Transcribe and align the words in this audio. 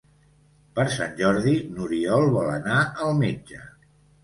Per 0.79 0.85
Sant 0.93 1.13
Jordi 1.19 1.53
n'Oriol 1.77 2.27
vol 2.39 2.51
anar 2.57 2.81
al 3.07 3.17
metge. 3.23 3.65